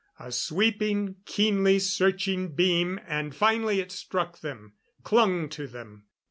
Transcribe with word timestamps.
A 0.19 0.31
sweeping, 0.31 1.17
keenly 1.25 1.77
searching 1.77 2.55
beam, 2.55 2.99
and 3.05 3.35
finally 3.35 3.79
it 3.79 3.91
struck 3.91 4.39
them. 4.39 4.73
Clung 5.03 5.47
to 5.49 5.67
them. 5.67 6.07